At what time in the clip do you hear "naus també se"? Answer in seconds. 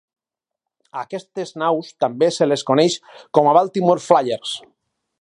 1.63-2.49